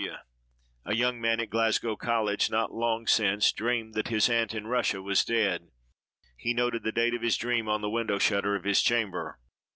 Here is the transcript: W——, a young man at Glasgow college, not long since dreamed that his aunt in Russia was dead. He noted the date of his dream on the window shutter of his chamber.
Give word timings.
W——, 0.03 0.17
a 0.85 0.95
young 0.95 1.21
man 1.21 1.39
at 1.39 1.51
Glasgow 1.51 1.95
college, 1.95 2.49
not 2.49 2.73
long 2.73 3.05
since 3.05 3.51
dreamed 3.51 3.93
that 3.93 4.07
his 4.07 4.31
aunt 4.31 4.51
in 4.55 4.65
Russia 4.65 4.99
was 4.99 5.23
dead. 5.23 5.69
He 6.35 6.55
noted 6.55 6.81
the 6.81 6.91
date 6.91 7.13
of 7.13 7.21
his 7.21 7.37
dream 7.37 7.69
on 7.69 7.81
the 7.81 7.87
window 7.91 8.17
shutter 8.17 8.55
of 8.55 8.63
his 8.63 8.81
chamber. 8.81 9.39